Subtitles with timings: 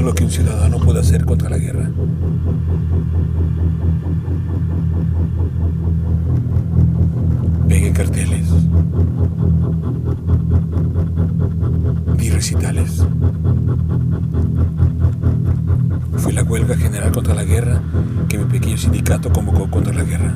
[0.00, 1.90] lo que un ciudadano puede hacer contra la guerra.
[7.68, 8.48] Pegué carteles.
[12.16, 13.04] Di recitales.
[16.16, 17.80] Fue la huelga general contra la guerra
[18.28, 20.34] que mi pequeño sindicato convocó contra la guerra.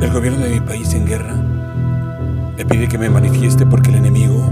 [0.00, 1.34] El gobierno de mi país en guerra
[2.56, 4.42] me pide que me manifieste porque el enemigo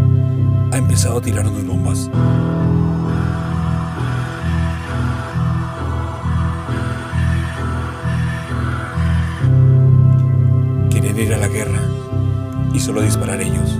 [0.73, 2.11] ha empezado a tirarnos bombas.
[10.91, 11.81] Quieren ir a la guerra
[12.73, 13.79] y solo disparar ellos.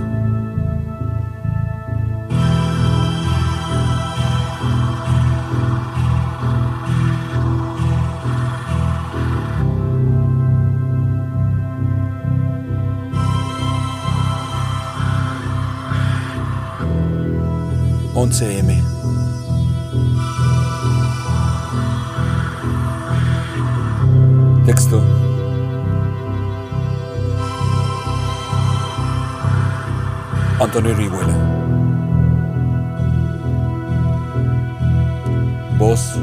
[18.17, 18.83] Once M.
[24.65, 25.03] Texto.
[30.59, 31.35] Antonio Ribuela.
[35.77, 36.19] Voz.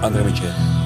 [0.00, 0.77] André Michel.